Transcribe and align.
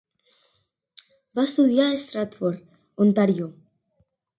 Va 1.39 1.45
estudiar 1.51 1.87
a 1.91 2.01
Stratford, 2.07 2.67
Ontario. 3.09 3.57